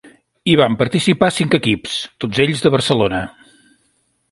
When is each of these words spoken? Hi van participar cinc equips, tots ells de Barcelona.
Hi 0.51 0.53
van 0.61 0.77
participar 0.79 1.29
cinc 1.35 1.59
equips, 1.59 1.99
tots 2.25 2.41
ells 2.47 2.65
de 2.67 2.75
Barcelona. 2.79 3.23